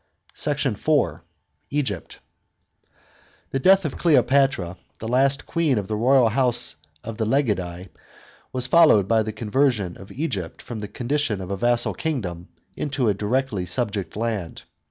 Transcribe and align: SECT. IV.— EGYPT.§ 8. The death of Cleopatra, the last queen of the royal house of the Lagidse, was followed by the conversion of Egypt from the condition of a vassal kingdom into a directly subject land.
SECT. 0.33 0.65
IV.— 0.65 0.89
EGYPT.§ 1.69 1.99
8. 2.15 2.19
The 3.51 3.59
death 3.59 3.85
of 3.85 3.99
Cleopatra, 3.99 4.77
the 4.97 5.07
last 5.07 5.45
queen 5.45 5.77
of 5.77 5.87
the 5.87 5.95
royal 5.95 6.29
house 6.29 6.77
of 7.03 7.17
the 7.17 7.25
Lagidse, 7.27 7.89
was 8.51 8.65
followed 8.65 9.07
by 9.07 9.21
the 9.21 9.31
conversion 9.31 9.95
of 9.97 10.11
Egypt 10.11 10.59
from 10.59 10.79
the 10.79 10.87
condition 10.87 11.39
of 11.39 11.51
a 11.51 11.55
vassal 11.57 11.93
kingdom 11.93 12.47
into 12.75 13.09
a 13.09 13.13
directly 13.13 13.67
subject 13.67 14.15
land. 14.15 14.63